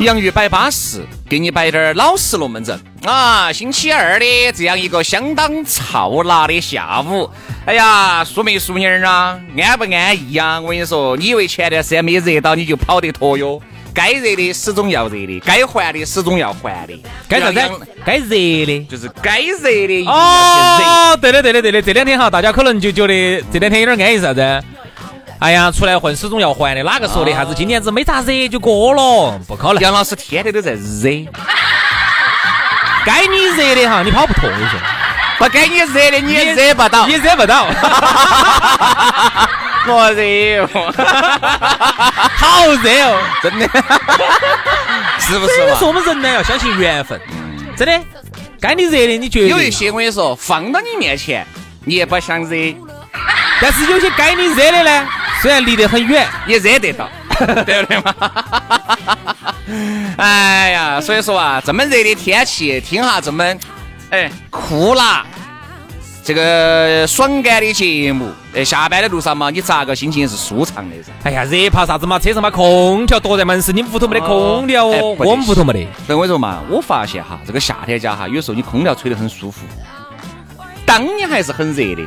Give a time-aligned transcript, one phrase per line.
[0.00, 3.52] 洋芋摆巴适，给你摆点儿老实龙门阵啊！
[3.52, 7.28] 星期二的这样一个相当燥辣的下午，
[7.66, 10.58] 哎呀，淑眉淑女儿啊，安不安逸呀？
[10.58, 13.60] 我跟你说，你以为前段时间没热到你就跑得脱哟？
[13.92, 17.60] 该热的始终要热的，该还的始终要还的，该啥子？
[18.02, 21.82] 该热的，就是该热的哦，对的，对的，对的。
[21.82, 24.64] 这两天哈，大家可能就觉得这两天有点安逸啥子？
[25.40, 27.54] 哎呀，出来混始终要还的，哪个说的啥子？
[27.54, 29.82] 今年子没咋热就过了，不可能。
[29.82, 31.26] 杨老师天天都在热，
[33.06, 34.78] 该你热的哈，你跑不脱，我说。
[35.38, 37.64] 不该你热的你也热不到，你热不到。
[39.88, 40.22] 我热
[40.74, 40.92] 哦，
[42.36, 43.66] 好热哦，真的，
[45.18, 45.74] 是不是嘛？
[45.78, 47.18] 说我们人呢要相信缘分，
[47.74, 47.98] 真的。
[48.60, 51.46] 该你热的，你觉得有一些我跟你说，放到你面前，
[51.86, 52.74] 你也不想热。
[53.62, 55.08] 但是有些该你热的呢？
[55.40, 57.08] 虽然离得很远，也热得到，
[57.64, 58.14] 对不对嘛？
[60.18, 63.44] 哎呀，所以说啊，这么热的天气，听哈这么
[64.10, 65.24] 哎酷辣，
[66.22, 71.10] 这个爽感的节目，哎，下班的路上嘛，你咋个心情也是舒畅的噻？
[71.22, 72.18] 哎呀，热怕啥子嘛？
[72.18, 75.16] 车上把空调躲在门市，你们屋头没得空调哦？
[75.18, 75.88] 我们屋头没得。
[76.06, 79.60] 所以我说嘛，我发现哈，这个夏天家哈，有时候你空调吹得很舒服，
[80.84, 82.02] 当你还是很热的。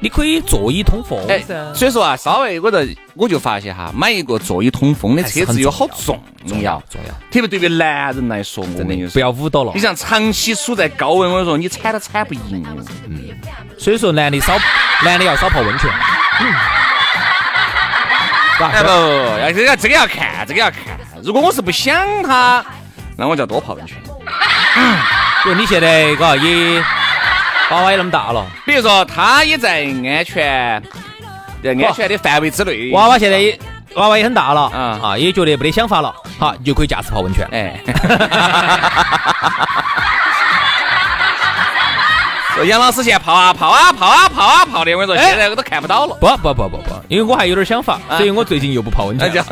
[0.00, 1.42] 你可以座椅通风，哎，
[1.74, 6.20] 所以说啊，稍微我这我就发现哈，买一个座椅通风的车子有好重
[6.60, 9.72] 要，重要，特别对于男人来说，真的不要捂到了。
[9.74, 12.66] 你像长期处在高温，我跟你说你铲都铲不赢。
[13.08, 13.30] 嗯，
[13.78, 14.58] 所以说男的少，
[15.02, 15.90] 男的要少泡温泉。
[16.40, 16.52] 嗯，
[18.60, 18.88] 哎不，
[19.40, 20.78] 要这个这个要看，这个要看。
[21.22, 22.62] 如果我是不想他，
[23.16, 23.96] 那我就要多泡温泉。
[25.44, 26.82] 比如你现在嘎也。
[27.74, 30.82] 娃娃也那么大了，比如说他也在安全
[31.62, 32.92] 在安全的范围之内。
[32.92, 33.58] 娃娃现在也
[33.94, 37.48] 娃娃也很大了，嗯啊，也觉得没得想法了，好，你就可以驾驶泡温泉。
[37.50, 37.80] 哎，
[42.64, 46.16] 杨老师现在泡啊泡啊泡啊泡啊泡的，我跟你说，现在我都看不到了。
[46.20, 49.28] 不不不不不，因为我还有点想法，所以我最近又不泡温泉。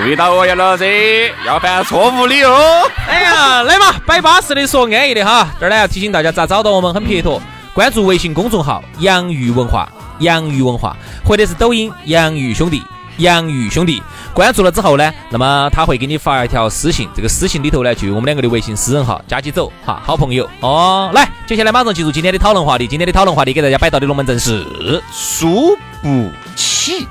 [0.00, 2.90] 注意到我杨老师要犯错误的哦！
[3.06, 5.46] 哎呀，来嘛，摆巴适的说安逸的哈。
[5.60, 7.38] 这儿呢要提醒大家咋找到我们，很撇脱，
[7.74, 9.86] 关注微信公众号“洋芋文化”，
[10.20, 12.82] 洋芋文化，或者是抖音“洋芋兄弟”，
[13.18, 14.02] 洋芋兄弟。
[14.32, 21.10] 关注了之后呢，那么他会给你发一条私信，这个私信里头呢就有我们两个的微信私人号，加起走哈，好朋友哦。
[21.12, 22.86] 来，接下来马上进入今天的讨论话题。
[22.86, 24.64] 今天的讨论话题给大家摆到的龙门阵是
[25.12, 27.06] 输不起。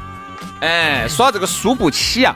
[0.61, 2.35] 哎，耍这个输不起啊！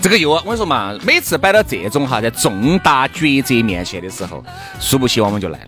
[0.00, 4.44] 这个又我跟你说嘛，每次摆到这种哈，在重大抉择面前的时候，
[4.78, 5.66] 输不起往往就来了。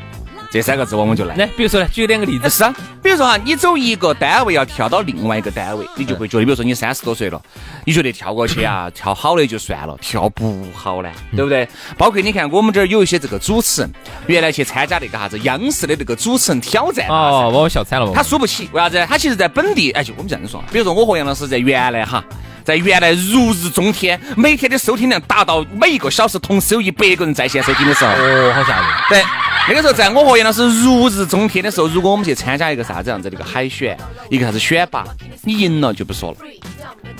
[0.50, 1.34] 这三个字往往就来。
[1.37, 2.49] 来，比如说呢，举两个例子。
[2.49, 7.39] 是啊，比如说哈，你走一个单位要跳到另外一个单位，你就会觉得，比如说你三十多岁了，
[7.84, 11.69] 你觉得跳过去啊， 跳好的就算了，跳不好呢，对不对？
[11.99, 13.91] 包括你看我们这儿有一些这个主持人，
[14.27, 17.09] 原来去参加那个啥子央视的那个主持人挑战。
[17.09, 18.10] 哦，把我笑惨了。
[18.15, 19.05] 他输不起，为啥子？
[19.06, 22.24] 他其实在本地，哎，就我们这样说，比如说我和杨老师在原来哈。
[22.68, 28.86] 在原来如日中天，每天的收听量达到每一个小时同时有一百个人在线收听的时候，哦，好吓人。
[29.09, 29.22] 对，
[29.68, 33.94] 那个时候在我和杨老师如日中天的时候，如果我们去参加一个啥子样子的一个海选，
[34.30, 35.04] 一个啥子选拔，
[35.42, 36.36] 你赢了就不说了。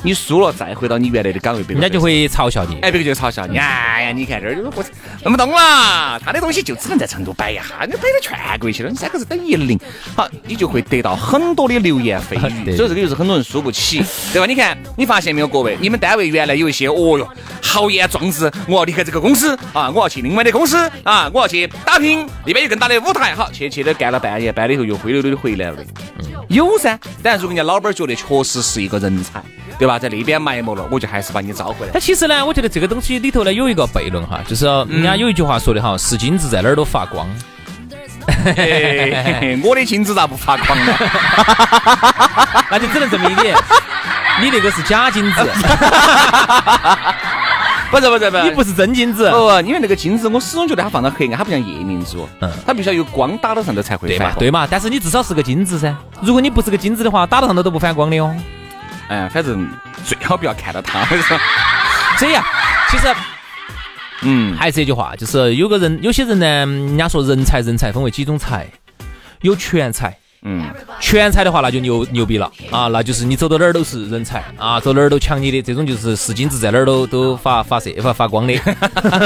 [0.02, 2.78] 你输了，再回到你原来的岗位，人家就会嘲笑你。
[2.80, 3.58] 哎，别个就嘲笑你。
[3.58, 4.84] 哎呀，你看这儿我
[5.22, 9.78] 那么懂了，他的东西就只能在成都摆一下，你摆到全国去了，你三个字等于零。
[10.16, 12.72] 好，你就会得到很多的流言蜚语。
[12.74, 14.02] 所以这个就是很多人输不起，
[14.32, 14.46] 对吧？
[14.46, 17.28] 你看，你发现没有，各位，你们单位原来有一些，哦哟，
[17.60, 23.35] 豪言壮志，我要离开这个公司啊，我要去另外的公司啊，我要去打拼，那边有更大的舞台。
[23.35, 25.76] 好，去去的干了半年，半了以后又灰溜溜的回来了。
[26.19, 26.26] 嗯。
[26.49, 26.99] 有噻。
[27.23, 29.43] 当然，如果人家老板觉得确实是一个人才，
[29.79, 29.99] 对吧？
[29.99, 31.93] 在那边埋没了，我就还是把你招回来。
[31.93, 37.29] 但其实呢，我觉得这个东西里头呢有一个悖论哈，就是人家有一句话说的哈，是金子在哪儿都发光。
[39.62, 40.94] 我的金子咋不发光呢？
[42.70, 43.52] 那就只能证明你，
[44.43, 45.40] 你那个是假金子。
[47.90, 49.31] 不是不是不是，你不是真金子。
[49.31, 54.69] 不，因为那个金子，我始终觉得它放到黑暗，它不像夜明珠，嗯，它必须要有光打到上头才会对嘛对嘛。
[54.70, 58.35] 但是你至少是个金子噻，如果你不是个金子的话，打到上头都不反光的哦。
[59.08, 59.69] 哎，反正
[60.05, 61.06] 最好不要看到它。
[62.19, 62.44] 这样，
[62.90, 63.06] 其实，
[64.23, 68.67] 嗯，还是那句话，就是有个人，有些人呢，人家说人才人才分为几种才，
[69.40, 70.14] 有全才。
[70.43, 70.64] 嗯，
[71.00, 78.56] 全才的话那就牛牛逼了啊，那就是你走到哪儿都是人才啊，走哪儿都抢你的，这种就是是金子在哪儿都 都发发射发发光的，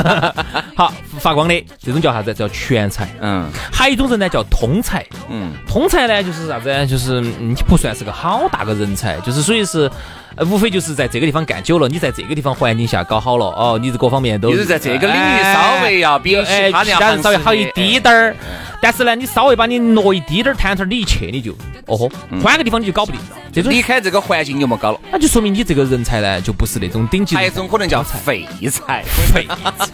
[0.75, 2.33] 好发光的这种叫啥子？
[2.33, 3.09] 叫全才。
[3.21, 5.05] 嗯，还有一种人呢叫通才。
[5.29, 6.87] 嗯，通才呢就是啥子？
[6.87, 9.91] 就是你不算是个好大个人才，就是属于是。
[10.37, 18.35] 呃，无非就是在这个地方干久了，你在这个地方环境下搞好了，哦，你这各方面都就是在这个领域稍微要比其他人稍微好一滴点儿。
[18.81, 21.53] 但是呢，你稍微把你挪一滴点儿摊头，你一去你就，
[21.87, 22.11] 哦豁，
[22.43, 23.37] 换个地方你就搞不定了。
[23.53, 27.37] 这种离开这个环境就没搞了，那就说明你这个人才呢，就不是那种顶级。
[27.37, 29.47] 还有一种可能叫废材，废，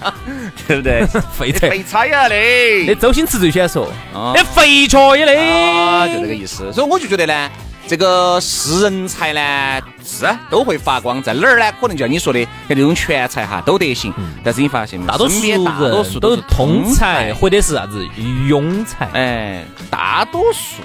[0.69, 1.05] 对不对？
[1.37, 2.87] 废材，废材呀嘞！
[2.87, 6.73] 那周星驰最喜欢说，那废材呀嘞，就这个意思。
[6.73, 7.51] 所以我就觉得呢。
[7.89, 11.73] 这个是人才呢，是都会发光，在哪儿呢？
[11.81, 14.13] 可能就像你说的，像那种全才哈都得行。
[14.45, 15.41] 但是你发现，大多数
[15.79, 18.07] 多数都是通才或者是啥子
[18.47, 19.07] 庸才。
[19.15, 20.83] 哎，大多数。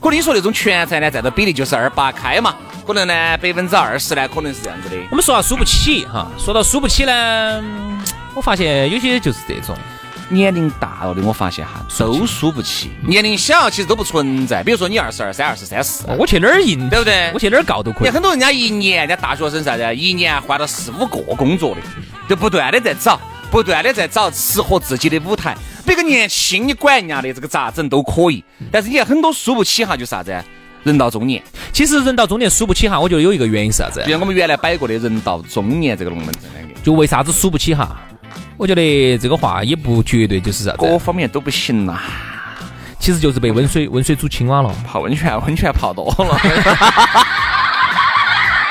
[0.00, 2.54] 可能你说那种全才呢，占的比例就是二八开嘛。
[2.86, 4.96] 可能呢，百分之二十呢，可能是这样子的。
[5.10, 7.62] 我们说下输不起哈，说到输不起呢，
[8.34, 9.76] 我发现有些就是这种。
[10.28, 12.90] 年龄大了的，我发现哈都输不起。
[13.06, 14.62] 年龄小其实都不存在。
[14.62, 17.30] 比如说你二十二三、二十三四，我去哪儿赢，对不对？
[17.32, 18.10] 我去哪儿告都可以。
[18.10, 21.80] 很多人家一年，人家大学生啥子，一年换了四五个工作的，
[22.28, 23.20] 就不断的在找，
[23.50, 25.56] 不断的在找适合自己的舞台。
[25.84, 28.42] 别个年轻，你管人家的这个咋整都可以。
[28.72, 30.34] 但是你看很多输不起哈，就啥子？
[30.82, 31.42] 人到中年。
[31.72, 34.02] 其实人到中年输不起哈，我觉得有一个原因是啥子？
[34.04, 38.00] 就像我们原来摆过的人到中年这个龙门阵两个，就为啥子输不起哈？
[38.56, 41.98] 我觉得这个话也不绝对就是啥子，各方面都不行呐。
[42.98, 46.40] 其实就是被温水温水煮青蛙了，泡温泉温泉泡多了。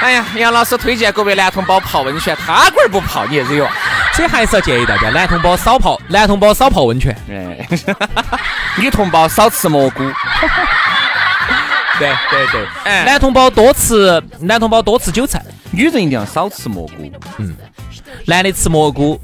[0.01, 3.67] 哎呀，杨老师推荐各位男同胞泡温泉，他龟儿不泡你也惹。
[4.13, 7.15] 所以还是要建议大家男同胞少泡，男同胞少泡温泉。
[7.29, 7.67] 哎，
[8.77, 10.03] 女同胞少吃蘑菇。
[11.99, 15.41] 对 对对，哎，男同胞多吃男同胞多吃韭菜，
[15.71, 16.93] 女人一定要少吃蘑菇。
[17.37, 17.55] 嗯，
[18.25, 19.19] 男的吃蘑菇。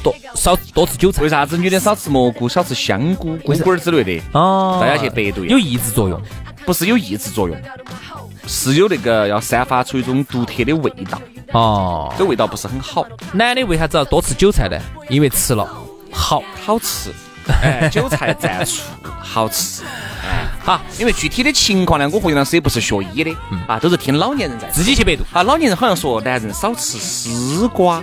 [0.00, 1.22] 多少多吃韭菜？
[1.22, 4.22] 为啥子女的少吃蘑菇、少吃香菇、菇儿之类的？
[4.32, 6.22] 哦，大家去百度有抑制作用，
[6.64, 7.60] 不是有抑制作用，
[8.46, 11.20] 是有那个要散发出一种独特的味道。
[11.52, 13.04] 哦，这味道不是很好。
[13.32, 14.78] 男的为啥子要多吃韭菜呢？
[15.08, 15.68] 因为吃了
[16.12, 17.12] 好好吃。
[17.60, 18.82] 哎，韭菜蘸醋
[19.20, 19.82] 好吃。
[20.68, 23.34] 哎，好，因为具体的情况呢，我和杨老师也不是学医的，
[23.66, 25.24] 啊，都是听老年人在自己去百度。
[25.32, 27.96] 啊，老年人好像说男人少吃丝瓜。
[27.96, 28.02] 哦。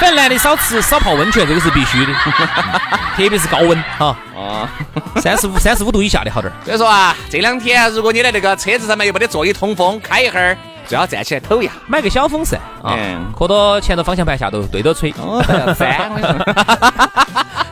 [0.00, 2.12] 反正男的少吃少泡温泉，这个是必须的，
[3.16, 4.68] 特别是高温哈，啊，
[5.16, 6.56] 三十五三十五度以下的好点儿。
[6.64, 12.96] 所以说啊，这两天如果你的那个车子上面又没得座椅通风，开一会儿最好站起来抖一下，买个小风扇啊，
[13.38, 15.14] 搁到前头方向盘下头对着吹。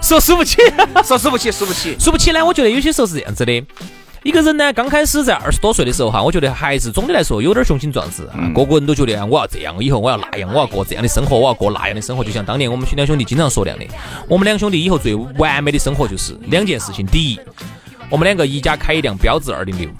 [0.08, 0.56] 说输不起，
[1.04, 2.42] 说输不起，输不起，输不起呢？
[2.42, 3.62] 我觉得有些时候是这样子的。
[4.22, 8.50] 一个人呢，刚开始在二十多岁的时候哈，我觉得还是总的来说有点雄心壮志啊。
[8.54, 12.24] 个个人都觉得我要这样，以后我要那样，我要过这样的生活，我要过那样的生活。
[12.24, 13.86] 就像当年我们两兄弟经常说那样的，
[14.26, 17.38] 我们两兄弟以后最完美的生活就是两件事情：第一，
[18.08, 19.90] 我们两个一家开一辆标致二零六。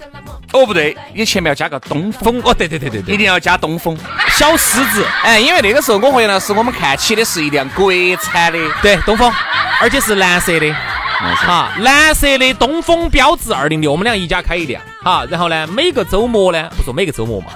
[0.52, 2.40] 哦，不对，你前面要加个东风。
[2.42, 3.96] 哦，对对对对对，一定要加东风。
[4.30, 9.30] 小狮子，哎，因为那个时候我和杨老师我们看起的是一辆国产的，对，东风，
[9.80, 10.72] 而且是蓝色的。
[11.36, 14.80] 好，蓝色的东风标致二零六，我们俩一家开一辆。
[15.02, 17.48] 好，然后呢，每个周末呢，不说每个周末嘛，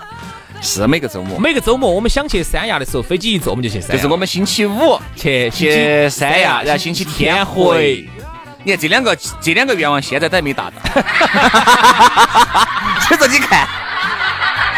[0.61, 3.95] 是每个周末，每个周末我们想去三亚的时候，飞机一坐我们就去三亚。
[3.95, 8.07] 就是我们星期五去去三亚，然后星期天回。
[8.65, 11.03] 你看这两个这两个愿望现在都还没达到。
[13.01, 13.67] 所以说你看。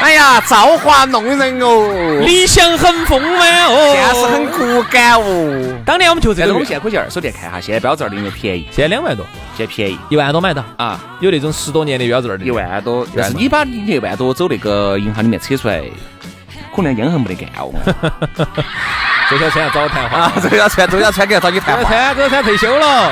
[0.00, 5.78] 哎呀，造化弄人哦，理想很丰满哦，现实很骨感哦。
[5.86, 9.24] 当年我们就这个，我们现在可以去二手店看哈，现在标志二零六便宜，现在两万多，
[9.56, 11.00] 现在便宜一万多买到啊。
[11.20, 13.06] 有那种十多年的标致二零，一万多。
[13.16, 15.80] 但是你把你一万多走那个银行里面扯出来，
[16.76, 17.72] 可能央行没得干哦。
[19.30, 23.10] 周小川要找我谈话，周小川，周小川给要找你谈话，周小川，周小川退休了，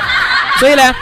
[0.63, 0.95] 所以呢。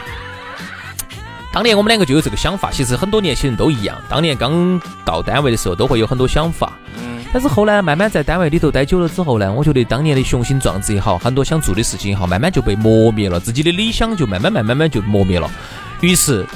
[1.53, 3.95] 当年我们两个就有这个想法，其实很多年轻人都一样。
[4.09, 6.73] 当年刚到单位的时候，都会有很多想法。
[6.97, 7.23] 嗯。
[7.31, 15.51] 但是后来慢慢在单位里头待久了之后呢，我觉得当年的雄心壮志也好，很多想做的事情也好，慢慢就被磨灭了，自己的理想就慢慢慢慢慢就磨灭了。
[16.01, 16.47] 于是，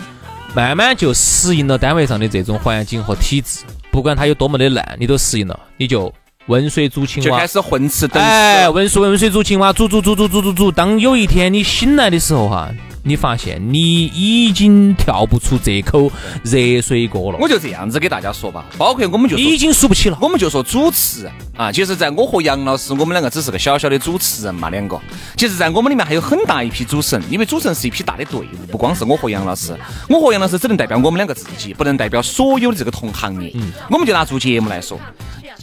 [0.55, 6.11] 慢慢就适应了单位上的这种环境和体制，不管它有多么的烂，你都适应了，你就
[6.47, 8.27] 温水煮青蛙，就开始混吃等死。
[8.27, 10.73] 哎，温水温水煮青蛙，煮煮煮煮煮煮煮。
[10.73, 12.71] 当有一天你醒来的时候，哈。
[13.07, 16.11] 你发现你已经跳不出这口
[16.43, 17.39] 热水锅了。
[17.39, 20.19] 我就这样子给大家说吧，包括我们就已经输不起了。
[20.21, 24.99] 我们就说主持人啊，其实在我和杨老师，我们两个只是个小小的主持人嘛，两个。
[25.37, 29.77] 其实，在我们里面还有很大一批主持人，因为主持人是一批大的队伍，不光是我和杨老师。
[30.09, 33.53] 我和杨老师只能代表我们两个自己，不能代表所有的这个同行业。
[33.55, 34.99] 嗯，我们就拿做节目来说。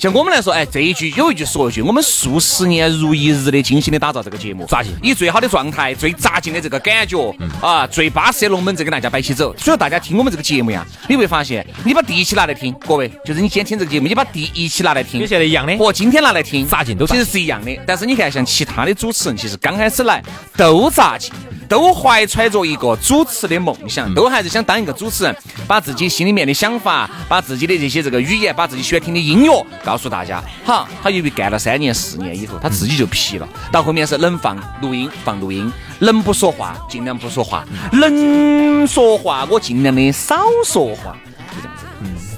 [0.01, 7.31] 像我们来说，哎，这一句有一句说一句，我们数十年如一日的精心的打造这个节目，扎劲，以最好的状态、最扎劲的这个感觉，
[7.61, 9.55] 啊，最巴适的龙门阵给大家摆起走。
[9.59, 17.71] 所以大家听我们这个节目呀，你会发现，你把第一期拿来听，各位，就是你今天听这个节目，你把第一期拿来听，跟现在一样的，和今天拿来听，扎劲都其实是一样的。
[17.85, 20.19] 但是你看，像其他的主持人，其实刚开始来
[20.57, 21.31] 都扎劲。
[21.71, 25.33] 都怀揣着一个主持的梦想，都还是想当一个主持人，
[25.65, 30.43] 把自己心里面的想法，把自己的这些这个语言，把自己喜欢听的音乐告诉大家。
[30.65, 33.47] 好，他由于干了三年四年以后，他自己就皮了。
[33.71, 41.15] 到后面是能放录音放录音，能不说话尽量不说话，能说话我尽量的少说话。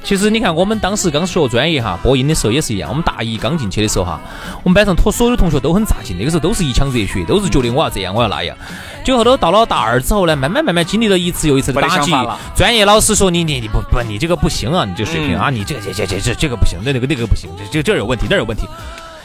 [0.03, 2.89] 其实你看，我们当时刚学专业哈，播音的时候也是一样。
[2.89, 4.19] 我们大一刚进去的时候哈，
[4.63, 8.55] 我们班上托所有同学都很扎劲，那个时候都是一腔热血，都是觉得我要这样，我要那样。
[9.05, 12.11] 就后头到了大二之后呢，慢慢慢慢经历了一次又一次的打击。
[12.55, 18.67] 专业老师说你你你不不你这个不行啊，你这水平啊，你这这这这这这个不行，那那个那个不行，这这这有问题，那有问题。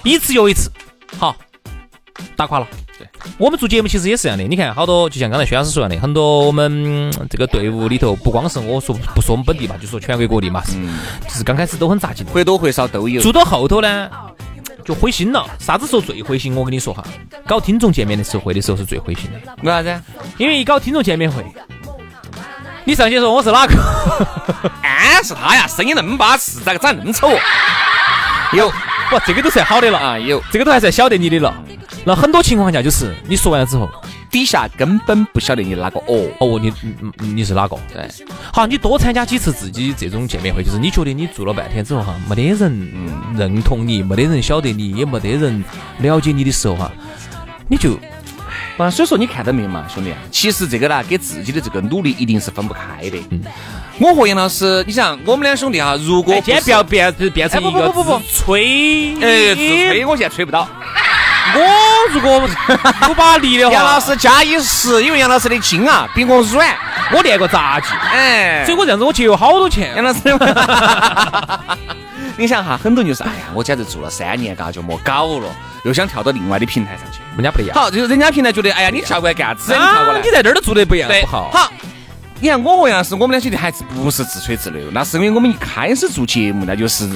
[0.05, 0.71] 一次又一次，
[1.19, 1.37] 好，
[2.37, 2.67] 打垮了。
[2.99, 3.07] 对
[3.39, 10.63] 我们做节目其实也是这样的，你看好多，就像刚才薛老师说的，很多我们这个队伍里头，不光是我说不说我们本地嘛，就说全国各地嘛，
[11.27, 13.21] 就是刚开始都很扎劲，或多或少都有。
[13.21, 14.11] 做到后头呢，
[14.85, 15.47] 就灰心了。
[15.61, 16.55] 啥子时候最灰心？
[16.57, 17.05] 我跟你说哈，
[17.47, 19.39] 搞听众见面的时候会的时候是最灰心的。
[19.63, 20.03] 为啥子？
[20.37, 21.45] 因为一搞听众见面会，
[22.85, 23.75] 你上去说我是哪个？
[24.83, 27.31] 哎， 是他呀，声音那么巴适，咋个长那么丑？
[28.55, 31.55] 有，哇，这个都算好的了啊，有，这个都还算晓得你的了。
[32.09, 33.87] 那很多情况下就是你说完了之后，
[34.31, 36.73] 底下根本不晓得你哪个哦哦，你
[37.19, 37.77] 你是哪个？
[37.93, 38.09] 对，
[38.51, 42.89] 好，你多参加几次自己这种见面会，就是你觉得你做了半天之后哈，没得人
[43.37, 45.63] 认同你，没得人晓得你，也没得人
[45.99, 46.91] 了解你的时候哈，
[47.69, 47.93] 你就，
[48.79, 50.11] 啊，所以说你看到没有嘛，兄弟？
[50.31, 53.19] 其实这个呢，给自己的这个努力一定是分不开的。
[53.99, 57.93] 我和杨老师，你想我们两兄弟哈，如果今天不要变变成一个
[58.33, 59.61] 吹，哎，自
[59.91, 60.67] 吹，我现在吹不到。
[61.55, 62.49] 我如果
[63.03, 66.77] 不把力的话，杨老师加一十，因为杨老师的筋啊比我软，
[67.13, 69.95] 我练过杂技，哎，所以我这样子我节约好多钱。
[69.97, 70.21] 杨老师，
[72.37, 75.49] 你想哈，很多人就是，哎呀，我简直做了三年，嘎就莫搞了，
[75.85, 77.75] 又想跳到另外的平台上去，人家不一样。
[77.75, 79.73] 好，就是人家平台觉得，哎呀，你跳过来干啥子？
[79.73, 81.51] 你跳过来，你在这儿都做得不一样，不好。
[81.51, 81.73] 好，
[82.41, 84.89] 你看我和杨老师，我们俩兄弟还是不是自吹自擂？
[84.93, 87.09] 那是因为我们一开始做节目，那就是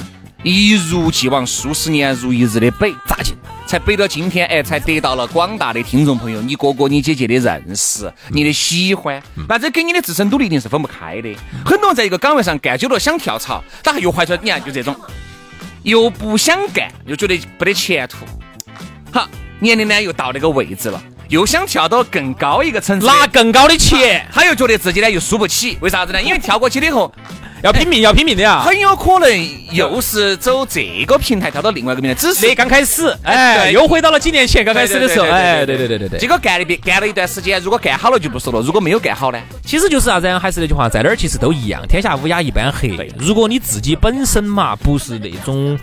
[0.43, 3.35] 一如既往，数十年如一日的北咋劲？
[3.65, 9.23] 才背到今天，哎，才得到了广大的听众朋友、你哥哥、你姐姐的认识、你的喜欢。
[9.47, 11.33] 那这跟你的自身努力一定是分不开的。
[11.65, 14.93] 很多人在一个岗位上干久了想跳槽，但又怀揣你看就这种，
[15.83, 18.25] 又不想干，又觉得没得前途。
[19.11, 19.27] 好，
[19.59, 25.77] 年龄呢又到那个位置了，又想跳到更高一个层次，拿更高的钱，他又觉得自己呢又输不起。
[25.79, 26.21] 为啥子呢？
[26.21, 27.11] 因为跳过去了以后。
[27.63, 28.61] 要拼命，要拼命的呀！
[28.61, 36.19] 很有可能又是走这个平台跳到另外一个平台，只是刚开始，哎，又回到了几年前刚开始的时候，哎，对对对对对。
[36.19, 39.39] 结果干了别干了一段时间，如果干好了就不说了，如果没有干好呢？
[39.65, 40.27] 其实就是啥子？
[40.37, 42.89] 还是那句话，在哪儿其实都一样，天下乌鸦一般黑。
[43.17, 45.79] 如果你自己本身嘛不是那种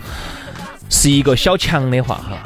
[0.87, 2.37] 是一个小强的话，哈。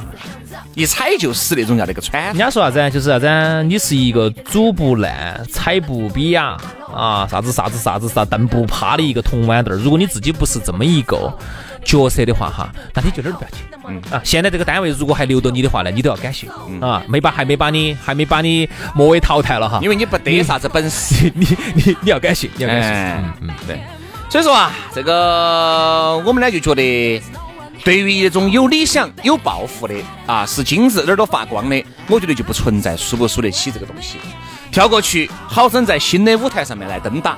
[0.75, 2.21] 一踩就死那种叫那个穿。
[2.25, 2.91] 人家说啥子？
[2.91, 3.63] 就是啥子？
[3.63, 6.57] 你是一个煮不烂、踩不瘪呀
[6.93, 9.75] 啊，啥子啥子啥子啥蹬不趴的一个铜豌豆儿。
[9.77, 11.33] 如果你自己不是这么一个
[11.83, 13.57] 角色的话哈，那你就哪儿都不要去。
[13.87, 16.47] 嗯啊，现在这个单位如果还留着你的话呢，你都要感谢
[16.81, 22.89] 啊，没把还没把你还没把你末位淘汰了哈，因为你不得啥子本事， 你你你要感谢，你要感谢。
[22.89, 23.79] 嗯嗯，对。
[24.29, 27.21] 所以说啊，这个我们呢就觉得。
[27.85, 29.93] 对于一种有理想、有抱负的
[30.25, 34.17] 啊，是金子耳朵发光的，我觉得就不存在输不输得起这个东西。
[34.71, 37.37] 跳过去，好生在新的舞台上面来登打。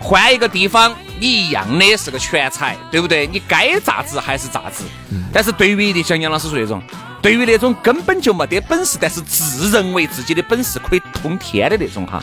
[0.00, 3.26] 换一个地方，你一样的是个全才，对不对？
[3.26, 4.82] 你该咋子还是咋子。
[5.30, 6.82] 但是对于像杨老师说那种，
[7.20, 12.18] 对于那种根本就没得本事，但是自认为自己的本事可以通天的那种哈，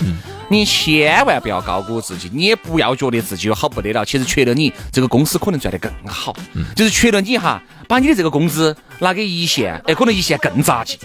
[0.50, 4.03] 你千万不要高估自己，你也不要觉得自己有好不得了。
[4.03, 6.36] 其实缺了你，这个公司可能赚得更好。
[6.53, 10.98] 嗯就是缺了你哈，把你的这个工资拿给一线，哎，可能一线更扎劲，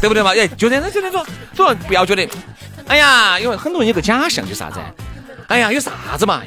[0.00, 0.30] 对不对嘛？
[0.34, 1.26] 哎，就这样，就这样说。
[1.54, 2.28] 所以不要觉得，
[2.86, 4.78] 哎呀，因为很多人有个假象，就是啥子？
[5.48, 6.42] 哎呀，有啥子嘛？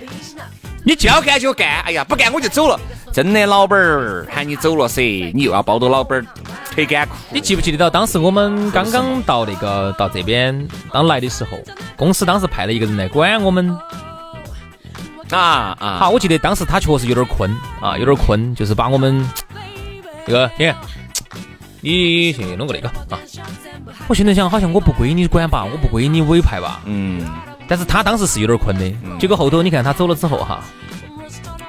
[0.86, 2.80] 你就要干就干，哎呀，不干我就走了。
[3.12, 6.26] 真的，老板儿喊你走了噻，你又要抱着老板儿
[6.72, 7.16] 腿干哭。
[7.32, 11.58] 你记不记得到当时我们刚刚到那个到这边刚来的时候，
[11.96, 13.78] 公司当时派了一个人来管我们。
[15.32, 15.98] 啊啊！
[16.00, 17.50] 好，我记得当时他确实有点困
[17.82, 19.28] 啊，有点困，就是把我们
[20.26, 20.76] 这个你看，
[21.82, 23.20] 你去弄个那个啊。
[24.08, 26.82] 我现在想，好像我不归你管吧，我不归你委派吧。
[26.86, 27.28] 嗯。
[27.68, 30.64] 但是他当时是有点困的，结果后头你看他走了之后哈，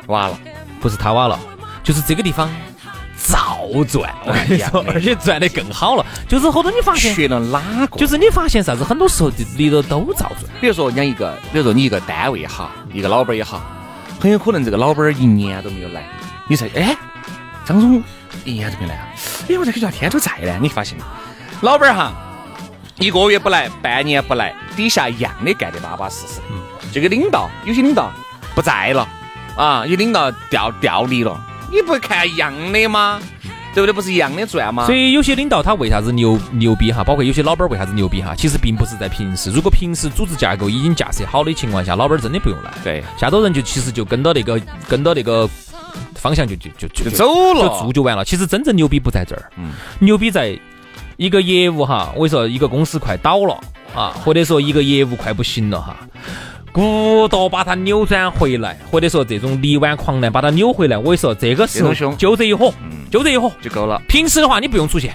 [0.07, 0.39] 完了。
[0.79, 1.41] 不是他挖了，
[1.83, 2.51] 就是这个地方
[3.29, 6.07] 照赚，我跟你说，而且赚得更好了。
[6.29, 7.99] 就是后头你发现，学了哪个？
[7.99, 8.85] 就是你发现啥子？
[8.85, 10.45] 很多时候里头都照赚。
[10.61, 13.61] 比如说，人家一个，比如说你一个单位哈，一个老板也好，
[14.21, 16.03] 很有可能这个老板一年都没有来。
[16.49, 16.97] 你说，哎，
[17.65, 18.03] 张总
[18.45, 19.09] 一年都没来啊？
[19.49, 20.59] 哎，我这个叫天都在呢。
[20.61, 21.05] 你发现没？
[21.63, 22.13] 老板哈，
[22.99, 26.41] 一个月不来，半年不来，底下一样的干得巴巴适适。
[26.51, 26.61] 嗯，
[26.93, 28.11] 这个领导有些领导
[28.55, 29.09] 不在了。
[29.57, 33.21] 啊，有领导调调离了，你不看一样的吗？
[33.75, 33.93] 对不对？
[33.93, 34.87] 不是一样的赚吗？
[34.87, 37.05] 所以有些领导他为啥子牛牛逼哈？
[37.05, 38.35] 包括有些老板为啥子牛逼哈？
[38.35, 42.73] 其实并不是在平时，如果平时组织架构已经架设好的情况下，老板真的不用来。
[42.83, 44.59] 对，下头人就其实就跟到那个
[44.89, 45.47] 跟到那个
[46.15, 48.25] 方向就就就就走了，就做就完了。
[48.25, 50.59] 其实真正牛逼不在这儿，嗯，牛逼在
[51.19, 53.61] 一个业务哈，我跟你说，一个公司快倒了
[53.95, 55.97] 啊，或者说一个业务快不行了哈。
[56.77, 62.71] 不得把它扭转回来，或者说这种力挽狂澜把它扭回来，我跟你说，这个时候就这一伙，
[63.11, 63.99] 就这一伙就够了。
[64.07, 65.15] 平时的话你不用出现。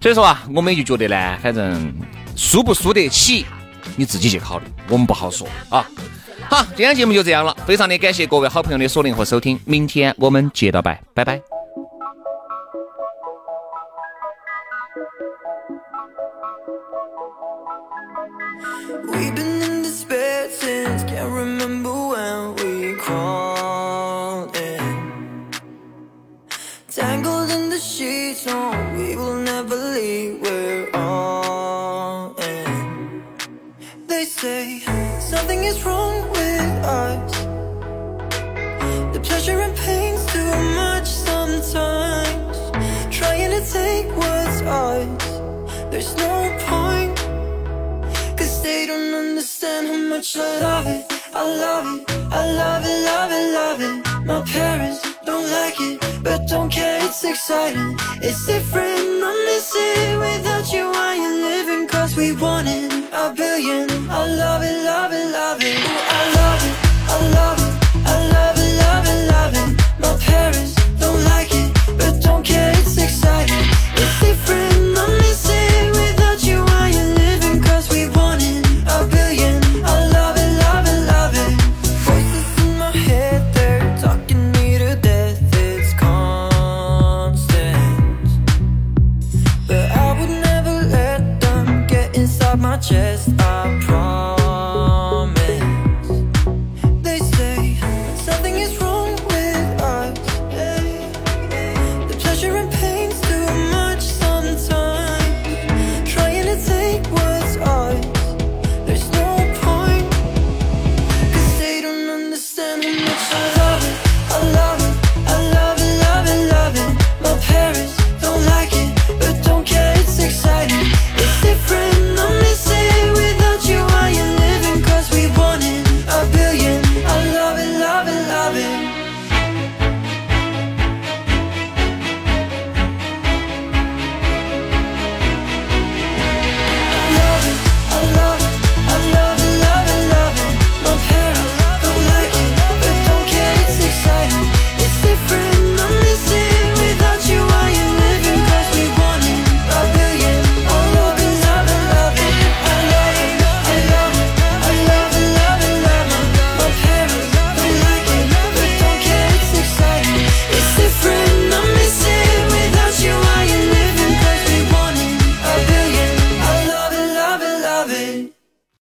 [0.00, 1.92] 所以说啊，我们就觉得呢，反正
[2.36, 3.44] 输不输得起，
[3.96, 5.84] 你自己去考虑，我们不好说啊。
[6.48, 11.42] 好，今天节目就这样了，非常的感谢各位好朋友的锁定和收听，明天我们接着拜，拜拜。
[20.02, 21.04] bed since.
[21.04, 22.13] Can't remember
[50.16, 51.02] much I love it.
[51.34, 54.26] I love it, I love it, love it, love it.
[54.30, 57.96] My parents don't like it, but don't care, it's exciting.
[58.22, 60.84] It's different, I miss it without you.
[60.94, 61.88] Why you living?
[61.88, 62.92] cause we want it.
[63.12, 65.80] A billion, I love it, love it, love it.
[66.18, 66.76] I love it,
[67.14, 67.72] I love it,
[68.12, 69.70] I love it, love it, love it.
[70.02, 70.83] My parents.